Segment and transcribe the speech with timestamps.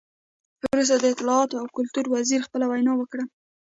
[0.71, 3.23] وروسته د اطلاعاتو او کلتور وزیر خپله وینا وکړه.